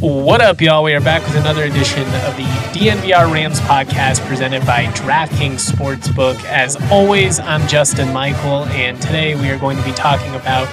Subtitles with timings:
[0.00, 0.82] What up, y'all?
[0.82, 6.42] We are back with another edition of the DNVR Rams podcast presented by DraftKings Sportsbook.
[6.46, 10.66] As always, I'm Justin Michael, and today we are going to be talking about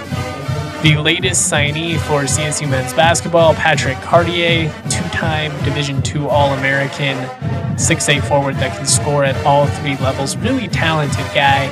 [0.82, 7.18] the latest signee for CSU men's basketball, Patrick Cartier, two-time Division II All-American,
[7.76, 10.38] 6'8 forward that can score at all three levels.
[10.38, 11.68] Really talented guy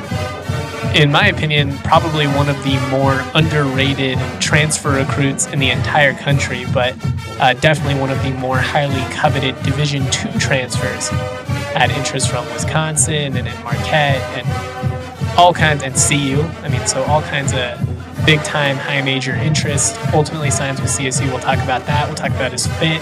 [0.93, 6.65] in my opinion, probably one of the more underrated transfer recruits in the entire country,
[6.73, 6.95] but
[7.39, 11.09] uh, definitely one of the more highly coveted Division II transfers.
[11.75, 16.41] Had interest from Wisconsin and in Marquette and all kinds, and CU.
[16.63, 19.97] I mean, so all kinds of big time, high major interest.
[20.13, 21.27] Ultimately signs with CSU.
[21.27, 22.07] We'll talk about that.
[22.07, 23.01] We'll talk about his fit,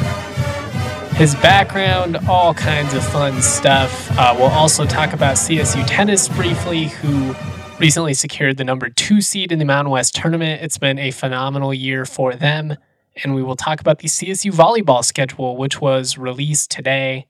[1.16, 4.10] his background, all kinds of fun stuff.
[4.18, 7.36] Uh, we'll also talk about CSU tennis briefly, who
[7.84, 10.62] recently secured the number two seed in the Mountain West tournament.
[10.62, 12.78] It's been a phenomenal year for them.
[13.22, 17.28] And we will talk about the CSU volleyball schedule, which was released today.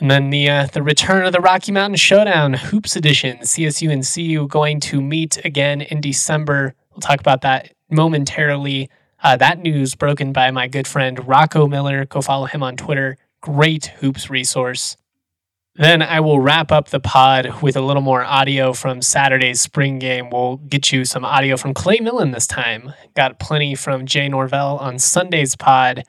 [0.00, 3.40] And then the uh, the return of the Rocky Mountain Showdown Hoops Edition.
[3.40, 6.74] CSU and CU going to meet again in December.
[6.92, 8.88] We'll talk about that momentarily.
[9.22, 12.06] Uh, that news broken by my good friend Rocco Miller.
[12.06, 13.18] Go follow him on Twitter.
[13.42, 14.96] Great hoops resource.
[15.78, 20.00] Then I will wrap up the pod with a little more audio from Saturday's spring
[20.00, 20.28] game.
[20.28, 22.94] We'll get you some audio from Clay Millen this time.
[23.14, 26.02] Got plenty from Jay Norvell on Sunday's pod.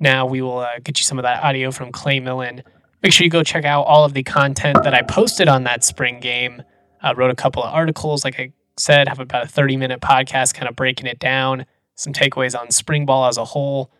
[0.00, 2.64] Now we will uh, get you some of that audio from Clay Millen.
[3.00, 5.84] Make sure you go check out all of the content that I posted on that
[5.84, 6.64] spring game.
[7.00, 10.54] I wrote a couple of articles, like I said, have about a 30 minute podcast
[10.54, 13.92] kind of breaking it down, some takeaways on spring ball as a whole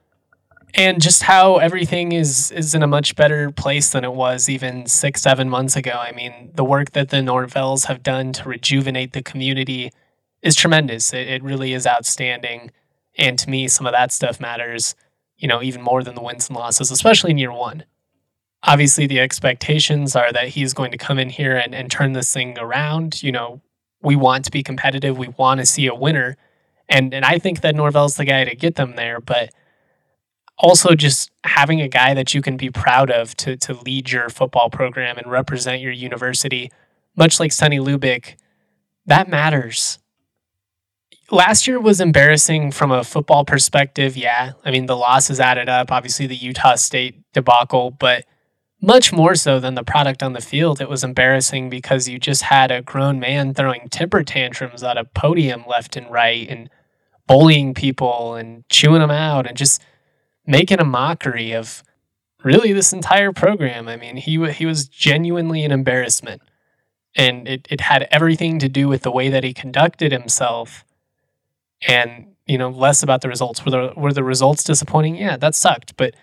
[0.75, 4.87] and just how everything is is in a much better place than it was even
[4.87, 5.93] six seven months ago.
[5.93, 9.93] I mean the work that the norvells have done to rejuvenate the community
[10.43, 11.13] is tremendous.
[11.13, 12.71] It, it really is outstanding.
[13.19, 14.95] And to me some of that stuff matters
[15.37, 17.85] you know even more than the wins and losses especially in year one.
[18.65, 22.33] Obviously the expectations are that he's going to come in here and, and turn this
[22.33, 23.23] thing around.
[23.23, 23.61] You know
[24.01, 25.17] we want to be competitive.
[25.19, 26.37] We want to see a winner.
[26.89, 29.51] And and i think that norvell's the guy to get them there but
[30.63, 34.31] also just having a guy that you can be proud of to to lead your
[34.31, 36.71] football program and represent your university,
[37.17, 38.37] much like Sonny Lubick,
[39.05, 39.99] that matters.
[41.31, 44.17] Last year was embarrassing from a football perspective.
[44.17, 45.91] Yeah, I mean the losses added up.
[45.91, 48.25] Obviously the Utah State debacle, but
[48.81, 50.81] much more so than the product on the field.
[50.81, 55.05] It was embarrassing because you just had a grown man throwing temper tantrums at a
[55.05, 56.69] podium left and right and
[57.27, 59.81] bullying people and chewing them out and just
[60.47, 61.83] making a mockery of
[62.43, 63.89] really this entire program.
[63.89, 66.43] I mean, he he was genuinely an embarrassment,
[67.15, 70.85] and it it had everything to do with the way that he conducted himself,
[71.87, 73.65] and you know less about the results.
[73.65, 75.17] Were the were the results disappointing?
[75.17, 75.97] Yeah, that sucked.
[75.97, 76.15] But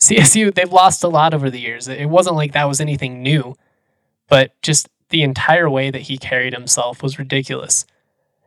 [0.00, 1.88] CSU they've lost a lot over the years.
[1.88, 3.56] It wasn't like that was anything new,
[4.28, 7.86] but just the entire way that he carried himself was ridiculous,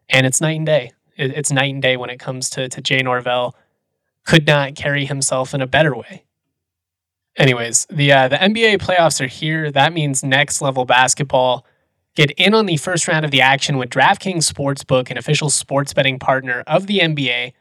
[0.09, 0.91] and it's night and day.
[1.17, 3.55] It, it's night and day when it comes to to Jay Norvell
[4.25, 6.25] could not carry himself in a better way.
[7.37, 9.71] Anyways, the uh, the NBA playoffs are here.
[9.71, 11.65] That means next level basketball.
[12.13, 15.93] Get in on the first round of the action with DraftKings Sportsbook, an official sports
[15.93, 17.53] betting partner of the NBA.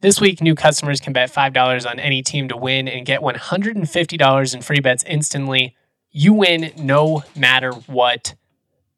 [0.00, 4.54] This week, new customers can bet $5 on any team to win and get $150
[4.54, 5.76] in free bets instantly.
[6.10, 8.34] You win no matter what.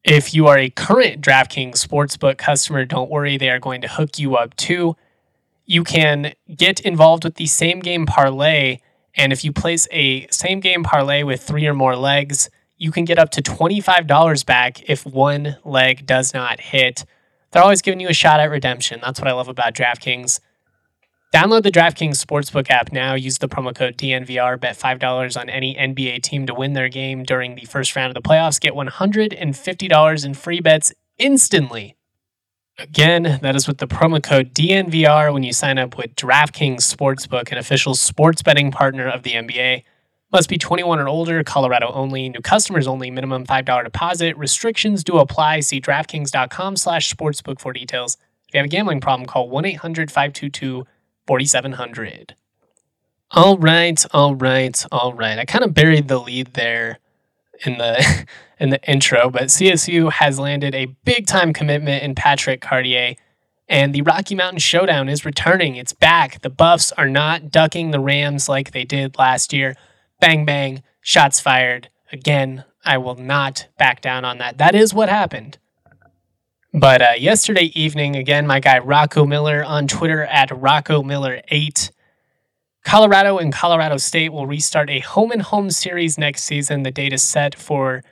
[0.05, 4.21] If you are a current DraftKings Sportsbook customer, don't worry, they are going to hook
[4.21, 4.95] you up too
[5.67, 8.79] you can get involved with the same game parlay.
[9.15, 13.05] And if you place a same game parlay with three or more legs, you can
[13.05, 17.05] get up to $25 back if one leg does not hit.
[17.51, 19.01] They're always giving you a shot at redemption.
[19.03, 20.41] That's what I love about DraftKings.
[21.33, 23.15] Download the DraftKings Sportsbook app now.
[23.15, 24.61] Use the promo code DNVR.
[24.61, 28.23] Bet $5 on any NBA team to win their game during the first round of
[28.23, 28.61] the playoffs.
[28.61, 31.97] Get $150 in free bets instantly.
[32.79, 37.53] Again, that is with the promo code DNVR when you sign up with DraftKings Sportsbook,
[37.53, 39.85] an official sports betting partner of the NBA.
[40.33, 44.35] Must be 21 or older, Colorado only, new customers only, minimum $5 deposit.
[44.39, 45.61] Restrictions do apply.
[45.61, 48.17] See DraftKings.com slash sportsbook for details.
[48.49, 52.31] If you have a gambling problem, call 1-800-522-4700.
[53.33, 55.39] All right, all right, all right.
[55.39, 56.99] I kind of buried the lead there
[57.65, 58.27] in the
[58.59, 63.17] in the intro, but CSU has landed a big time commitment in Patrick Cartier,
[63.69, 65.77] and the Rocky Mountain Showdown is returning.
[65.77, 66.43] It's back.
[66.43, 69.75] The Buffs are not ducking the Rams like they did last year.
[70.21, 71.89] Bang bang, shots fired.
[72.13, 74.59] Again, I will not back down on that.
[74.59, 75.59] That is what happened.
[76.75, 81.91] But uh, yesterday evening, again, my guy Rocco Miller on Twitter at Rocco Miller 8
[82.85, 86.83] Colorado and Colorado State will restart a home and home series next season.
[86.83, 88.03] The date is set for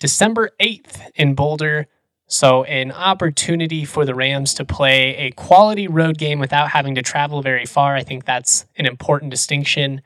[0.00, 1.86] December 8th in Boulder.
[2.26, 7.02] So, an opportunity for the Rams to play a quality road game without having to
[7.02, 7.94] travel very far.
[7.94, 10.00] I think that's an important distinction.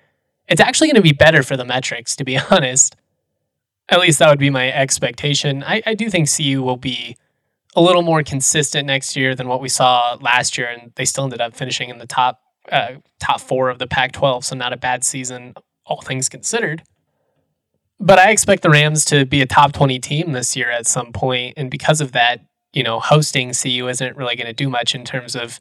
[0.49, 2.97] It's actually going to be better for the metrics, to be honest.
[3.89, 5.63] At least that would be my expectation.
[5.63, 7.17] I, I do think CU will be
[7.77, 11.25] a little more consistent next year than what we saw last year, and they still
[11.25, 12.41] ended up finishing in the top
[12.71, 15.55] uh, top four of the Pac-12, so not a bad season,
[15.85, 16.83] all things considered.
[17.99, 21.13] But I expect the Rams to be a top 20 team this year at some
[21.13, 21.55] point.
[21.57, 22.41] And because of that,
[22.73, 25.61] you know, hosting CU isn't really going to do much in terms of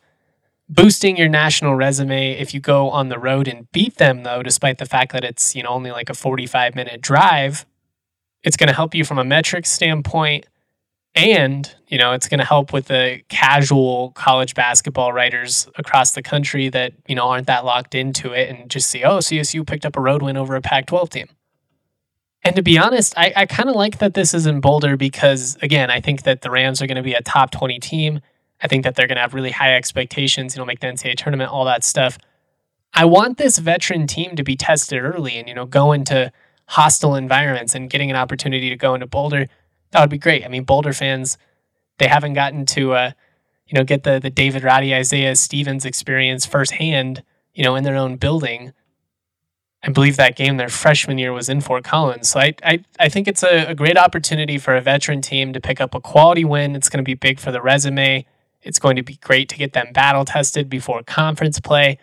[0.67, 2.31] boosting your national resume.
[2.31, 5.55] If you go on the road and beat them, though, despite the fact that it's,
[5.55, 7.65] you know, only like a 45 minute drive,
[8.43, 10.45] it's going to help you from a metrics standpoint.
[11.15, 16.21] And, you know, it's going to help with the casual college basketball writers across the
[16.21, 19.85] country that, you know, aren't that locked into it and just see, oh, CSU picked
[19.85, 21.27] up a road win over a Pac 12 team.
[22.43, 25.57] And to be honest, I, I kind of like that this is in Boulder because,
[25.61, 28.19] again, I think that the Rams are going to be a top 20 team.
[28.61, 31.15] I think that they're going to have really high expectations, you know, make the NCAA
[31.15, 32.17] tournament, all that stuff.
[32.93, 36.31] I want this veteran team to be tested early and, you know, go into
[36.67, 39.47] hostile environments and getting an opportunity to go into Boulder.
[39.95, 40.43] That would be great.
[40.43, 41.37] I mean, Boulder fans,
[41.99, 43.11] they haven't gotten to, uh,
[43.65, 47.95] you know, get the, the David Roddy, Isaiah Stevens experience firsthand, you know, in their
[47.95, 48.73] own building.
[49.81, 52.27] I believe that game their freshman year was in Fort Collins.
[52.27, 55.61] So I I, I think it's a, a great opportunity for a veteran team to
[55.61, 56.75] pick up a quality win.
[56.75, 58.25] It's going to be big for the resume.
[58.63, 61.99] It's going to be great to get them battle tested before conference play.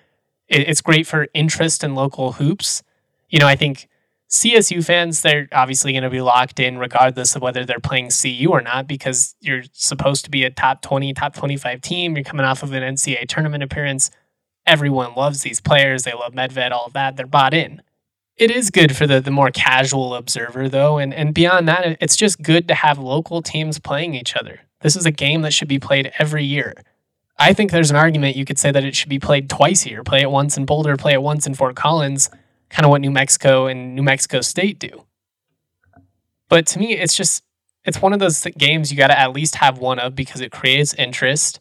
[0.48, 2.82] It, it's great for interest in local hoops.
[3.28, 3.86] You know, I think
[4.32, 8.48] CSU fans, they're obviously going to be locked in regardless of whether they're playing CU
[8.50, 12.16] or not because you're supposed to be a top 20, top 25 team.
[12.16, 14.10] You're coming off of an NCAA tournament appearance
[14.66, 16.04] everyone loves these players.
[16.04, 17.16] They love Medved, all of that.
[17.16, 17.82] They're bought in.
[18.36, 20.98] It is good for the, the more casual observer, though.
[20.98, 24.60] And, and beyond that, it's just good to have local teams playing each other.
[24.80, 26.74] This is a game that should be played every year.
[27.38, 29.90] I think there's an argument you could say that it should be played twice a
[29.90, 30.02] year.
[30.02, 32.30] Play it once in Boulder, play it once in Fort Collins,
[32.72, 35.04] kind of what New Mexico and New Mexico State do.
[36.48, 37.44] But to me, it's just,
[37.84, 40.50] it's one of those games you got to at least have one of because it
[40.50, 41.60] creates interest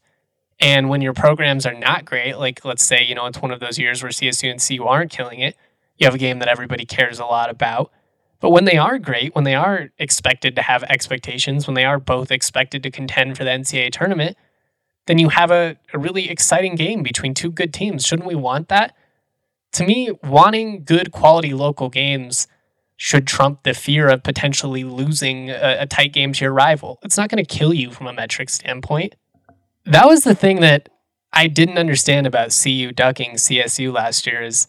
[0.62, 3.60] and when your programs are not great, like let's say, you know, it's one of
[3.60, 5.58] those years where CSU and CU aren't killing it,
[5.98, 7.92] you have a game that everybody cares a lot about.
[8.40, 12.00] But when they are great, when they are expected to have expectations, when they are
[12.00, 14.38] both expected to contend for the NCAA tournament,
[15.08, 18.06] then you have a, a really exciting game between two good teams.
[18.06, 18.96] Shouldn't we want that?
[19.74, 22.48] To me, wanting good quality local games
[22.98, 27.00] should trump the fear of potentially losing a, a tight game to your rival.
[27.04, 29.16] It's not going to kill you from a metric standpoint.
[29.86, 30.90] That was the thing that
[31.34, 34.68] I didn't understand about CU ducking CSU last year is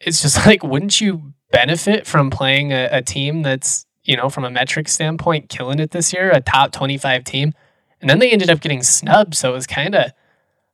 [0.00, 4.44] it's just like wouldn't you benefit from playing a, a team that's you know from
[4.44, 7.52] a metric standpoint killing it this year a top 25 team?
[8.00, 10.12] And then they ended up getting snubbed so it was kind of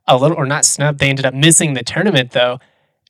[0.07, 2.59] a little or not snubbed they ended up missing the tournament though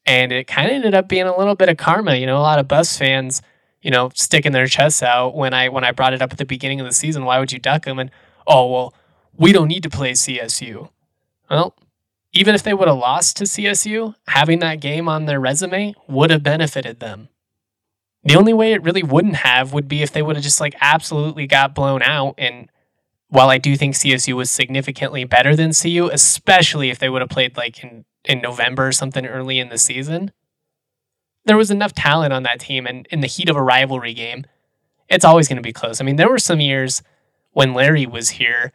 [0.07, 2.41] and it kind of ended up being a little bit of karma you know a
[2.41, 3.43] lot of bus fans
[3.83, 6.45] you know sticking their chests out when i when i brought it up at the
[6.45, 8.11] beginning of the season why would you duck them and
[8.47, 8.95] oh well
[9.41, 10.91] we don't need to play CSU.
[11.49, 11.75] Well,
[12.33, 16.31] even if they would have lost to CSU, having that game on their resume would
[16.31, 17.29] have benefited them.
[18.23, 20.75] The only way it really wouldn't have would be if they would have just like
[20.81, 22.35] absolutely got blown out.
[22.37, 22.71] And
[23.29, 27.31] while I do think CSU was significantly better than CU, especially if they would have
[27.31, 30.33] played like in, in November or something early in the season,
[31.45, 32.87] there was enough talent on that team.
[32.87, 34.45] And in the heat of a rivalry game,
[35.09, 36.01] it's always going to be close.
[36.01, 37.03] I mean, there were some years
[37.53, 38.73] when Larry was here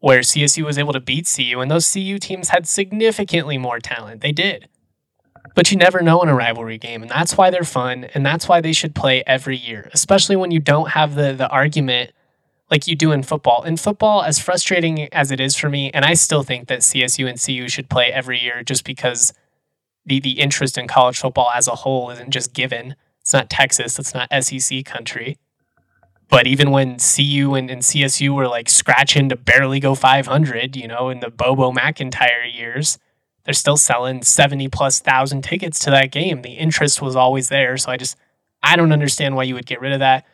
[0.00, 4.22] where CSU was able to beat CU, and those CU teams had significantly more talent.
[4.22, 4.68] They did.
[5.54, 8.48] But you never know in a rivalry game, and that's why they're fun, and that's
[8.48, 12.12] why they should play every year, especially when you don't have the the argument
[12.70, 13.64] like you do in football.
[13.64, 17.28] In football, as frustrating as it is for me, and I still think that CSU
[17.28, 19.32] and CU should play every year just because
[20.06, 22.94] the the interest in college football as a whole isn't just given.
[23.20, 25.38] It's not Texas, it's not SEC country.
[26.28, 30.86] But even when CU and, and CSU were like scratching to barely go 500, you
[30.86, 32.98] know, in the Bobo MacIntyre years,
[33.44, 36.42] they're still selling 70 plus thousand tickets to that game.
[36.42, 37.76] The interest was always there.
[37.76, 38.16] So I just,
[38.62, 40.24] I don't understand why you would get rid of that.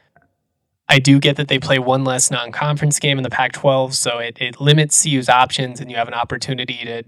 [0.88, 3.95] I do get that they play one less non conference game in the Pac 12.
[3.95, 7.02] So it, it limits CU's options and you have an opportunity to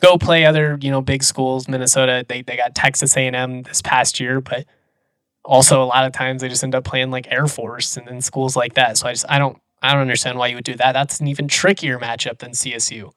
[0.00, 1.68] go play other, you know, big schools.
[1.68, 4.66] Minnesota, they, they got Texas A&M this past year, but
[5.44, 8.20] also a lot of times they just end up playing like Air Force and then
[8.20, 8.98] schools like that.
[8.98, 10.92] So I just I don't I don't understand why you would do that.
[10.92, 13.12] That's an even trickier matchup than CSU.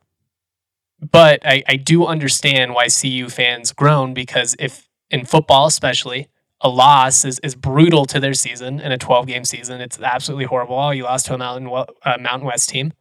[1.00, 6.28] But I, I do understand why CU fans groan because if in football, especially,
[6.62, 9.82] a loss is, is brutal to their season in a 12 game season.
[9.82, 10.78] It's absolutely horrible.
[10.78, 12.94] Oh, you lost to a Mountain, uh, Mountain West team.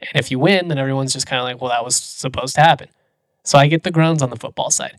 [0.00, 2.60] And if you win, then everyone's just kind of like, well, that was supposed to
[2.60, 2.88] happen.
[3.42, 4.96] So I get the groans on the football side.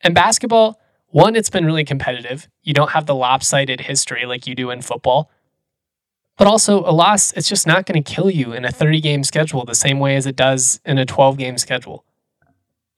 [0.00, 2.48] And basketball, one, it's been really competitive.
[2.62, 5.30] You don't have the lopsided history like you do in football.
[6.36, 9.22] But also, a loss, it's just not going to kill you in a 30 game
[9.22, 12.04] schedule the same way as it does in a 12 game schedule.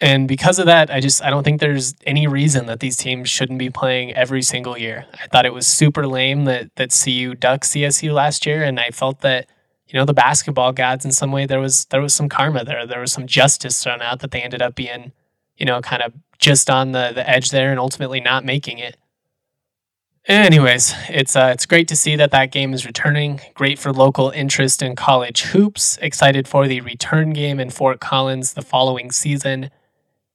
[0.01, 3.31] And because of that, I just I don't think there's any reason that these teams
[3.31, 5.07] shouldn't be playing every single year.
[5.15, 8.91] I thought it was super lame that that CU ducked CSU last year, and I
[8.91, 9.47] felt that
[9.89, 12.87] you know the basketball gods in some way there was there was some karma there,
[12.87, 15.13] there was some justice thrown out that they ended up being
[15.57, 18.99] you know kind of just on the the edge there and ultimately not making it.
[20.29, 23.41] Anyways, it's uh, it's great to see that that game is returning.
[23.55, 25.97] Great for local interest in college hoops.
[26.03, 29.71] Excited for the return game in Fort Collins the following season,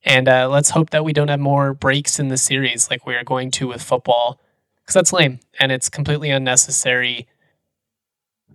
[0.04, 3.16] and uh, let's hope that we don't have more breaks in the series like we
[3.16, 4.40] are going to with football,
[4.82, 7.28] because that's lame and it's completely unnecessary.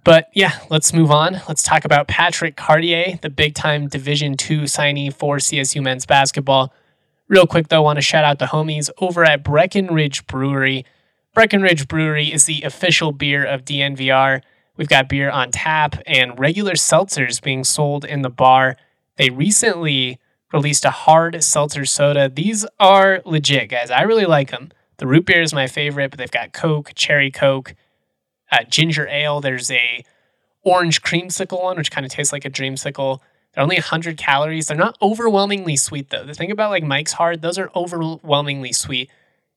[0.03, 1.41] But yeah, let's move on.
[1.49, 6.73] Let's talk about Patrick Cartier, the big time Division two signee for CSU men's basketball.
[7.29, 10.85] Real quick though, want to shout out the homies over at Breckenridge Brewery.
[11.35, 14.43] Breckenridge Brewery is the official beer of DNVR.
[14.77, 18.77] We've got beer on tap and regular seltzers being sold in the bar.
[19.17, 20.21] They recently
[20.53, 22.29] released a hard seltzer soda.
[22.29, 23.91] These are legit, guys.
[23.91, 24.71] I really like them.
[24.99, 27.75] The root beer is my favorite, but they've got Coke, cherry Coke,
[28.51, 29.41] uh, ginger ale.
[29.41, 30.05] There's a
[30.63, 33.21] orange creamsicle one, which kind of tastes like a dreamsicle.
[33.53, 34.67] They're only 100 calories.
[34.67, 36.25] They're not overwhelmingly sweet, though.
[36.25, 39.11] The thing about like Mike's Hard, those are overwhelmingly sweet.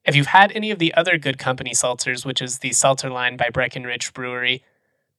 [0.05, 3.37] If you've had any of the other Good Company seltzers, which is the seltzer line
[3.37, 4.63] by Breckenridge Brewery,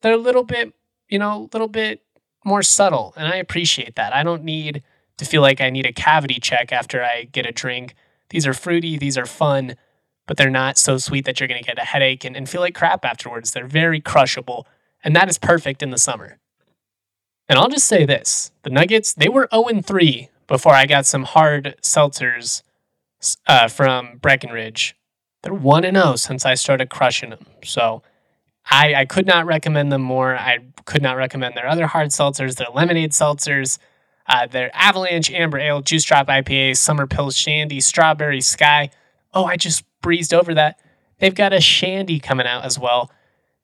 [0.00, 0.72] they're a little bit,
[1.08, 2.02] you know, a little bit
[2.44, 4.14] more subtle, and I appreciate that.
[4.14, 4.82] I don't need
[5.20, 7.94] to feel like I need a cavity check after I get a drink.
[8.30, 9.76] These are fruity, these are fun,
[10.26, 12.62] but they're not so sweet that you're going to get a headache and, and feel
[12.62, 13.50] like crap afterwards.
[13.50, 14.66] They're very crushable,
[15.04, 16.38] and that is perfect in the summer.
[17.50, 21.24] And I'll just say this the Nuggets, they were 0 3 before I got some
[21.24, 22.62] hard seltzers
[23.46, 24.96] uh, from Breckenridge.
[25.42, 27.44] They're 1 0 since I started crushing them.
[27.62, 28.02] So
[28.70, 30.34] I, I could not recommend them more.
[30.34, 33.78] I could not recommend their other hard seltzers, their lemonade seltzers,
[34.30, 38.90] uh, their Avalanche Amber Ale, Juice Drop IPA, Summer Pill Shandy, Strawberry Sky.
[39.34, 40.80] Oh, I just breezed over that.
[41.18, 43.10] They've got a Shandy coming out as well.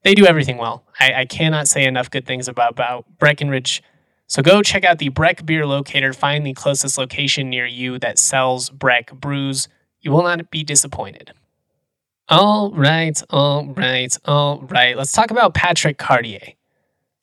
[0.04, 0.84] They do everything well.
[1.00, 3.82] I, I cannot say enough good things about, about Breckenridge
[4.28, 6.12] so go check out the Breck Beer Locator.
[6.12, 9.68] Find the closest location near you that sells Breck brews.
[10.00, 11.32] You will not be disappointed.
[12.28, 14.96] All right, all right, all right.
[14.96, 16.54] Let's talk about Patrick Cartier.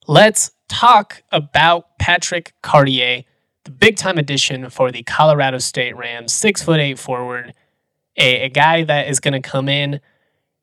[0.08, 3.24] Let's talk about Patrick Cartier,
[3.64, 7.54] the big time addition for the Colorado State Rams, six foot eight forward,
[8.18, 10.02] a, a guy that is going to come in.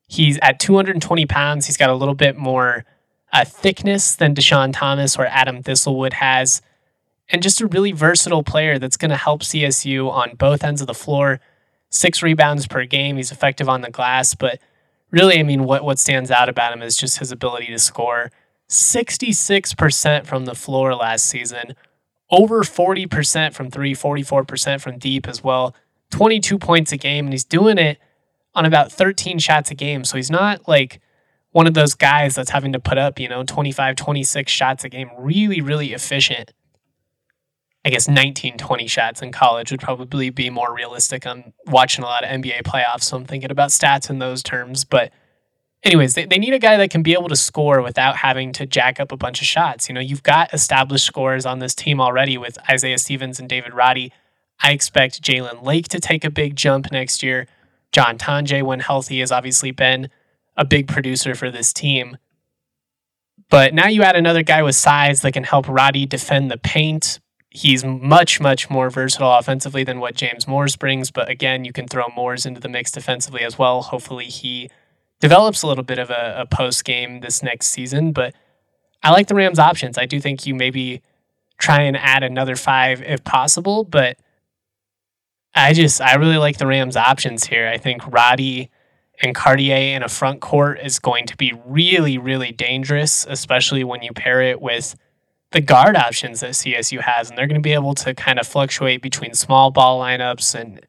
[0.07, 1.65] He's at 220 pounds.
[1.65, 2.85] He's got a little bit more
[3.31, 6.61] uh, thickness than Dischon Thomas or Adam Thistlewood has,
[7.29, 10.87] and just a really versatile player that's going to help CSU on both ends of
[10.87, 11.39] the floor.
[11.89, 13.17] Six rebounds per game.
[13.17, 14.59] He's effective on the glass, but
[15.11, 18.31] really, I mean, what, what stands out about him is just his ability to score
[18.69, 21.75] 66% from the floor last season,
[22.31, 25.75] over 40% from three, 44% from deep as well,
[26.11, 27.99] 22 points a game, and he's doing it
[28.55, 30.03] on about 13 shots a game.
[30.03, 31.01] So he's not like
[31.51, 34.89] one of those guys that's having to put up, you know, 25, 26 shots a
[34.89, 36.53] game, really, really efficient.
[37.83, 41.25] I guess 19, 20 shots in college would probably be more realistic.
[41.25, 44.85] I'm watching a lot of NBA playoffs, so I'm thinking about stats in those terms.
[44.85, 45.11] But,
[45.83, 48.65] anyways, they, they need a guy that can be able to score without having to
[48.65, 49.87] jack up a bunch of shots.
[49.89, 53.73] You know, you've got established scorers on this team already with Isaiah Stevens and David
[53.73, 54.11] Roddy.
[54.61, 57.47] I expect Jalen Lake to take a big jump next year.
[57.91, 60.09] John Tonje, when healthy, has obviously been
[60.55, 62.17] a big producer for this team.
[63.49, 67.19] But now you add another guy with size that can help Roddy defend the paint.
[67.49, 71.11] He's much, much more versatile offensively than what James Moors brings.
[71.11, 73.81] But again, you can throw Moors into the mix defensively as well.
[73.81, 74.69] Hopefully, he
[75.21, 78.11] develops a little bit of a, a post game this next season.
[78.11, 78.35] But
[79.01, 79.97] I like the Rams' options.
[79.97, 81.01] I do think you maybe
[81.57, 83.85] try and add another five if possible.
[83.85, 84.17] But
[85.55, 87.67] I just, I really like the Rams' options here.
[87.67, 88.69] I think Roddy
[89.21, 94.01] and Cartier in a front court is going to be really, really dangerous, especially when
[94.01, 94.95] you pair it with
[95.51, 97.29] the guard options that CSU has.
[97.29, 100.85] And they're going to be able to kind of fluctuate between small ball lineups and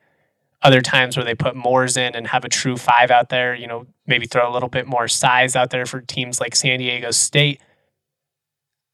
[0.62, 3.66] other times where they put Moors in and have a true five out there, you
[3.66, 7.10] know, maybe throw a little bit more size out there for teams like San Diego
[7.10, 7.60] State.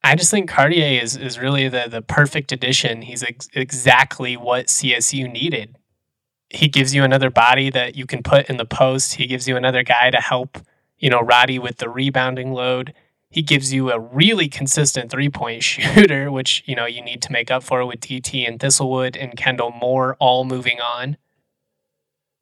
[0.03, 3.01] I just think Cartier is is really the the perfect addition.
[3.01, 5.75] He's ex- exactly what CSU needed.
[6.49, 9.15] He gives you another body that you can put in the post.
[9.15, 10.57] He gives you another guy to help,
[10.97, 12.93] you know, Roddy with the rebounding load.
[13.29, 17.31] He gives you a really consistent three point shooter, which, you know, you need to
[17.31, 21.17] make up for with DT and Thistlewood and Kendle Moore all moving on.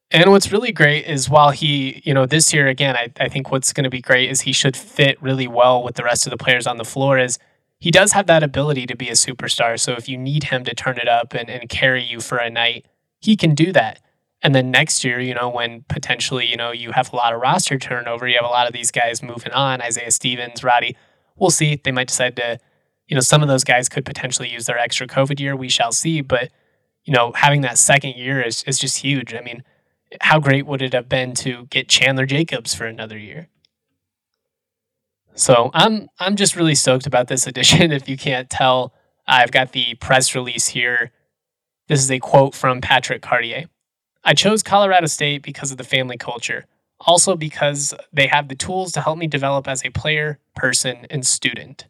[0.09, 3.51] And what's really great is while he, you know, this year, again, I, I think
[3.51, 6.31] what's going to be great is he should fit really well with the rest of
[6.31, 7.37] the players on the floor is
[7.79, 9.77] he does have that ability to be a superstar.
[9.79, 12.49] So if you need him to turn it up and, and carry you for a
[12.49, 12.85] night,
[13.19, 13.99] he can do that.
[14.41, 17.41] And then next year, you know, when potentially, you know, you have a lot of
[17.41, 20.95] roster turnover, you have a lot of these guys moving on, Isaiah Stevens, Roddy,
[21.35, 21.81] we'll see.
[21.83, 22.59] They might decide to,
[23.07, 25.55] you know, some of those guys could potentially use their extra COVID year.
[25.55, 26.21] We shall see.
[26.21, 26.49] But,
[27.03, 29.33] you know, having that second year is, is just huge.
[29.33, 29.63] I mean,
[30.21, 33.49] how great would it have been to get Chandler Jacobs for another year?
[35.35, 37.91] So I'm I'm just really stoked about this edition.
[37.91, 38.93] If you can't tell,
[39.27, 41.11] I've got the press release here.
[41.87, 43.65] This is a quote from Patrick Cartier.
[44.23, 46.65] I chose Colorado State because of the family culture,
[46.99, 51.25] also because they have the tools to help me develop as a player, person, and
[51.25, 51.87] student.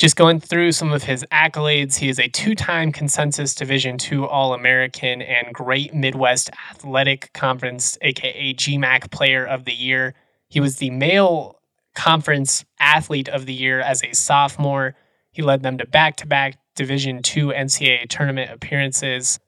[0.00, 4.20] Just going through some of his accolades, he is a two time consensus Division II
[4.20, 10.14] All American and Great Midwest Athletic Conference, aka GMAC Player of the Year.
[10.48, 11.60] He was the male
[11.94, 14.96] conference athlete of the year as a sophomore.
[15.32, 19.38] He led them to back to back Division II NCAA tournament appearances.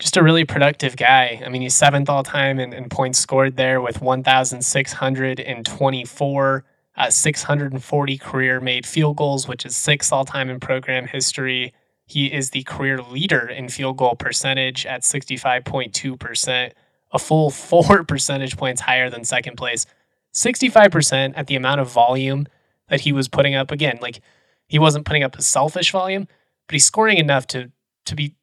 [0.00, 1.40] Just a really productive guy.
[1.46, 6.64] I mean, he's seventh all time in, in points scored there with 1,624
[6.96, 11.72] uh, 640 career made field goals, which is sixth all time in program history.
[12.06, 16.72] He is the career leader in field goal percentage at 65.2%,
[17.12, 19.86] a full four percentage points higher than second place.
[20.34, 22.46] 65% at the amount of volume
[22.88, 23.70] that he was putting up.
[23.70, 24.20] Again, like
[24.68, 26.26] he wasn't putting up a selfish volume,
[26.66, 27.70] but he's scoring enough to
[28.04, 28.34] to be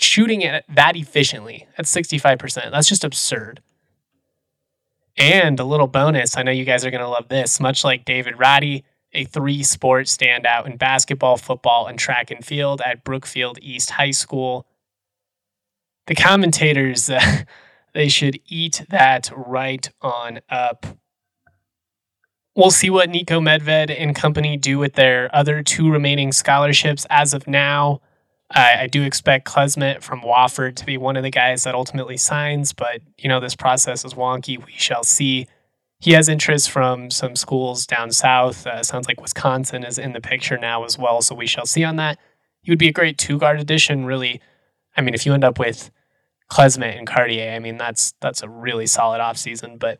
[0.00, 2.70] shooting it that efficiently at 65%.
[2.70, 3.60] That's just absurd.
[5.16, 7.60] And a little bonus, I know you guys are going to love this.
[7.60, 12.80] Much like David Roddy, a three sport standout in basketball, football, and track and field
[12.84, 14.66] at Brookfield East High School.
[16.06, 17.42] The commentators, uh,
[17.94, 20.86] they should eat that right on up.
[22.54, 27.32] We'll see what Niko Medved and company do with their other two remaining scholarships as
[27.32, 28.00] of now.
[28.54, 32.16] I, I do expect Klesmit from Wofford to be one of the guys that ultimately
[32.16, 34.64] signs, but you know this process is wonky.
[34.64, 35.46] We shall see.
[36.00, 38.66] He has interest from some schools down south.
[38.66, 41.84] Uh, sounds like Wisconsin is in the picture now as well, so we shall see
[41.84, 42.18] on that.
[42.62, 44.04] He would be a great two guard addition.
[44.04, 44.40] Really,
[44.96, 45.90] I mean, if you end up with
[46.50, 49.78] Klesmit and Cartier, I mean that's that's a really solid offseason.
[49.78, 49.98] But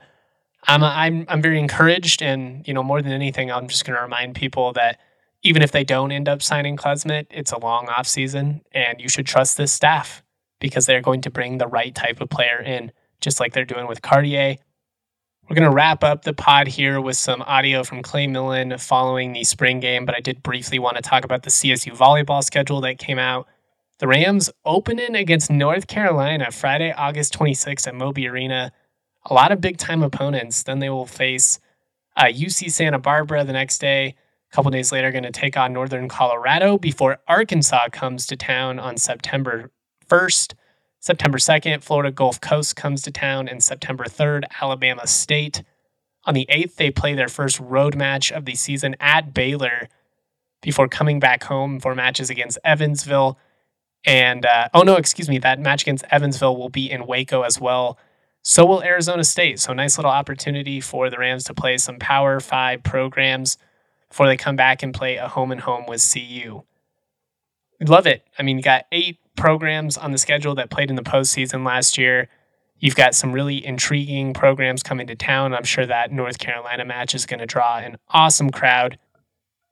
[0.67, 4.03] I'm I'm I'm very encouraged, and you know more than anything, I'm just going to
[4.03, 5.01] remind people that
[5.43, 9.09] even if they don't end up signing Klesmit, it's a long off season, and you
[9.09, 10.23] should trust this staff
[10.61, 13.89] because they're going to bring the right type of player in, just like they're doing
[13.89, 14.57] with Cartier.
[15.49, 19.33] We're going to wrap up the pod here with some audio from Clay Millen following
[19.33, 22.81] the spring game, but I did briefly want to talk about the CSU volleyball schedule
[22.83, 23.49] that came out.
[23.99, 28.73] The Rams opening against North Carolina Friday, August 26th at Moby Arena.
[29.27, 30.63] A lot of big time opponents.
[30.63, 31.59] Then they will face
[32.17, 34.15] uh, UC Santa Barbara the next day
[34.53, 38.99] couple days later, going to take on Northern Colorado before Arkansas comes to town on
[38.99, 39.71] September
[40.09, 40.55] 1st.
[41.01, 45.63] September 2nd, Florida Gulf Coast comes to town, and September 3rd, Alabama State.
[46.27, 49.89] On the 8th, they play their first road match of the season at Baylor
[50.61, 53.39] before coming back home for matches against Evansville.
[54.05, 57.59] And, uh, oh no, excuse me, that match against Evansville will be in Waco as
[57.61, 57.99] well.
[58.43, 59.61] So will Arizona State.
[59.61, 63.57] So, nice little opportunity for the Rams to play some Power Five programs
[64.13, 66.63] before they come back and play a home and home with CU.
[67.81, 68.23] Love it.
[68.39, 71.97] I mean, you got eight programs on the schedule that played in the postseason last
[71.97, 72.29] year.
[72.79, 75.55] You've got some really intriguing programs coming to town.
[75.55, 78.99] I'm sure that North Carolina match is going to draw an awesome crowd.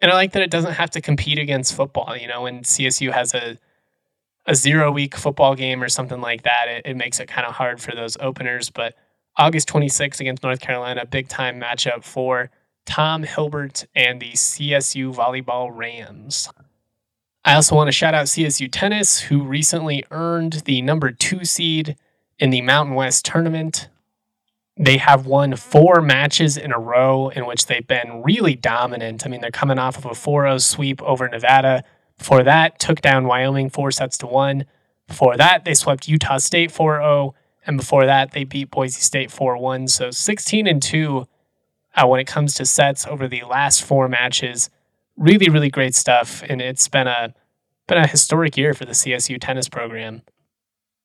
[0.01, 2.17] And I like that it doesn't have to compete against football.
[2.17, 3.59] You know, when CSU has a
[4.47, 7.53] a zero week football game or something like that, it, it makes it kind of
[7.53, 8.71] hard for those openers.
[8.71, 8.95] But
[9.37, 12.51] August 26th against North Carolina, big time matchup for
[12.87, 16.49] Tom Hilbert and the CSU Volleyball Rams.
[17.45, 21.97] I also want to shout out CSU Tennis, who recently earned the number two seed
[22.39, 23.89] in the Mountain West tournament.
[24.77, 29.25] They have won four matches in a row in which they've been really dominant.
[29.25, 31.85] I mean, they're coming off of a 4 0 sweep over Nevada.
[32.19, 34.67] Before that, took down Wyoming four sets to one.
[35.07, 37.35] Before that, they swept Utah State 4 0.
[37.67, 39.89] And before that, they beat Boise State 4 1.
[39.89, 41.27] So 16 and 2
[41.95, 44.71] uh, when it comes to sets over the last four matches
[45.21, 46.43] really, really great stuff.
[46.49, 47.33] And it's been a
[47.87, 50.23] been a historic year for the CSU tennis program.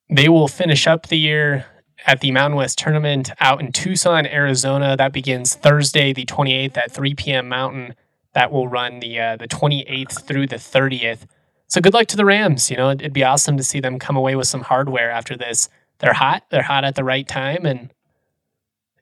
[0.08, 1.66] They will finish up the year
[2.06, 4.96] at the Mountain West tournament out in Tucson, Arizona.
[4.96, 7.48] That begins Thursday, the 28th at 3 p.m.
[7.48, 7.94] Mountain.
[8.34, 11.26] That will run the uh, the 28th through the 30th.
[11.68, 12.70] So good luck to the Rams.
[12.70, 15.68] You know, it'd be awesome to see them come away with some hardware after this.
[15.98, 16.44] They're hot.
[16.50, 17.92] They're hot at the right time, and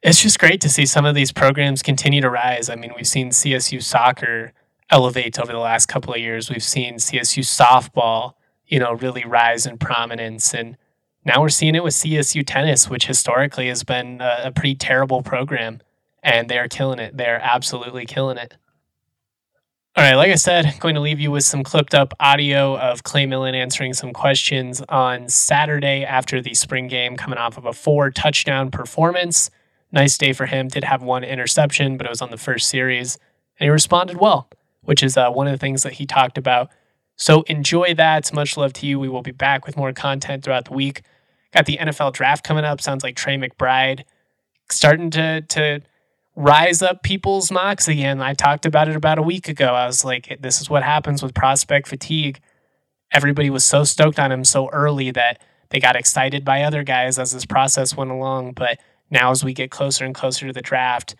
[0.04, 2.68] it's just great to see some of these programs continue to rise.
[2.68, 4.52] I mean, we've seen CSU soccer
[4.90, 6.50] elevate over the last couple of years.
[6.50, 8.34] We've seen CSU softball,
[8.66, 10.76] you know, really rise in prominence, and
[11.24, 15.22] now we're seeing it with CSU tennis, which historically has been a, a pretty terrible
[15.22, 15.80] program,
[16.22, 17.16] and they're killing it.
[17.16, 18.58] They're absolutely killing it.
[19.96, 22.76] All right, like I said, I'm going to leave you with some clipped up audio
[22.76, 27.64] of Clay Millen answering some questions on Saturday after the spring game, coming off of
[27.64, 29.50] a four touchdown performance.
[29.94, 30.66] Nice day for him.
[30.66, 33.16] Did have one interception, but it was on the first series,
[33.61, 34.50] and he responded well,
[34.83, 36.68] which is uh, one of the things that he talked about.
[37.14, 38.33] So enjoy that.
[38.33, 38.98] Much love to you.
[38.98, 41.02] We will be back with more content throughout the week.
[41.52, 42.80] Got the NFL draft coming up.
[42.80, 44.02] Sounds like Trey McBride
[44.68, 45.80] starting to to
[46.35, 48.20] rise up people's mocks again.
[48.20, 49.74] I talked about it about a week ago.
[49.74, 52.40] I was like, this is what happens with prospect fatigue.
[53.12, 57.16] Everybody was so stoked on him so early that they got excited by other guys
[57.16, 58.54] as this process went along.
[58.54, 61.14] But now, as we get closer and closer to the draft,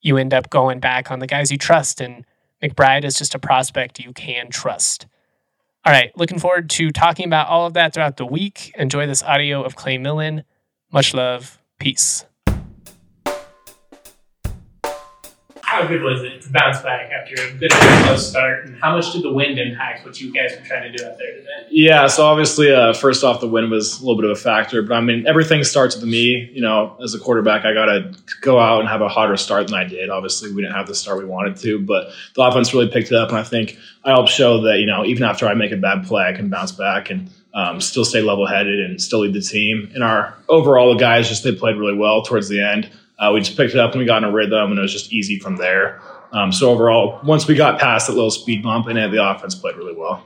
[0.00, 2.00] you end up going back on the guys you trust.
[2.00, 2.24] And
[2.62, 5.06] McBride is just a prospect you can trust.
[5.84, 8.72] All right, looking forward to talking about all of that throughout the week.
[8.76, 10.44] Enjoy this audio of Clay Millen.
[10.92, 11.58] Much love.
[11.78, 12.24] Peace.
[15.68, 18.64] How good was it to bounce back after a good close start?
[18.64, 21.18] And how much did the wind impact what you guys were trying to do out
[21.18, 21.66] there today?
[21.70, 24.80] Yeah, so obviously, uh, first off, the wind was a little bit of a factor,
[24.80, 26.50] but I mean, everything starts with me.
[26.54, 29.66] You know, as a quarterback, I got to go out and have a harder start
[29.66, 30.08] than I did.
[30.08, 33.18] Obviously, we didn't have the start we wanted to, but the offense really picked it
[33.18, 35.76] up, and I think I helped show that you know even after I make a
[35.76, 37.30] bad play, I can bounce back and.
[37.54, 39.90] Um, still stay level headed and still lead the team.
[39.94, 42.88] And our overall, the guys just they played really well towards the end.
[43.18, 44.92] Uh, we just picked it up and we got in a rhythm, and it was
[44.92, 46.00] just easy from there.
[46.32, 49.76] Um, so overall, once we got past that little speed bump and the offense played
[49.76, 50.22] really well.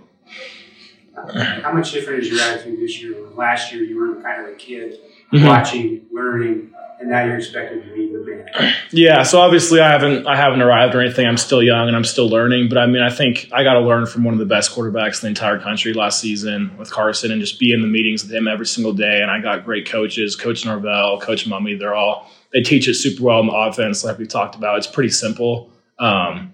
[1.15, 3.15] How much different is your attitude this year?
[3.35, 4.99] Last year, you were kind of a kid
[5.33, 5.47] mm-hmm.
[5.47, 8.75] watching, learning, and now you're expected to be the man.
[8.91, 11.27] Yeah, so obviously I haven't I haven't arrived or anything.
[11.27, 12.69] I'm still young and I'm still learning.
[12.69, 15.23] But I mean, I think I got to learn from one of the best quarterbacks
[15.23, 18.33] in the entire country last season with Carson, and just be in the meetings with
[18.33, 19.21] him every single day.
[19.21, 21.79] And I got great coaches, Coach Norvell, Coach Mumme.
[21.79, 24.79] They're all they teach it super well in the offense, like we talked about.
[24.79, 25.71] It's pretty simple.
[25.99, 26.53] Um,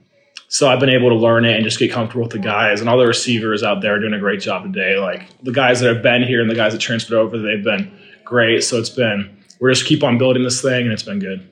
[0.49, 2.89] so I've been able to learn it and just get comfortable with the guys and
[2.89, 4.99] all the receivers out there doing a great job today.
[4.99, 7.93] Like the guys that have been here and the guys that transferred over, they've been
[8.25, 8.65] great.
[8.65, 11.49] So it's been we're just keep on building this thing and it's been good.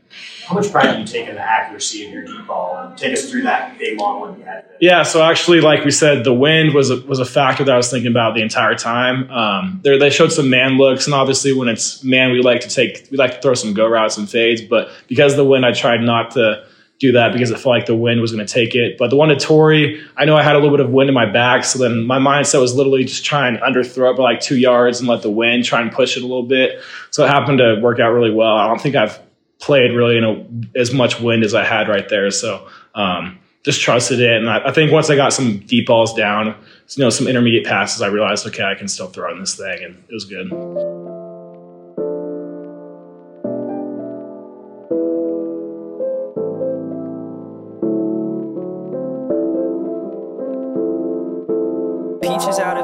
[0.46, 2.78] How much pride do you take in the accuracy of your deep ball?
[2.78, 4.64] And take us through that big long one you had.
[4.80, 7.76] Yeah, so actually, like we said, the wind was a, was a factor that I
[7.76, 9.28] was thinking about the entire time.
[9.30, 13.08] Um, they showed some man looks, and obviously, when it's man, we like to take
[13.10, 14.62] we like to throw some go routes and fades.
[14.62, 16.65] But because of the wind, I tried not to
[16.98, 18.96] do that because it felt like the wind was going to take it.
[18.96, 21.14] But the one to Tory, I know I had a little bit of wind in
[21.14, 24.40] my back, so then my mindset was literally just try and underthrow it by like
[24.40, 26.80] two yards and let the wind try and push it a little bit.
[27.10, 28.56] So it happened to work out really well.
[28.56, 29.20] I don't think I've
[29.58, 32.30] played really in a, as much wind as I had right there.
[32.30, 36.14] So um, just trusted it, and I, I, think once I got some deep balls
[36.14, 36.54] down,
[36.94, 39.84] you know, some intermediate passes, I realized okay, I can still throw in this thing,
[39.84, 41.25] and it was good.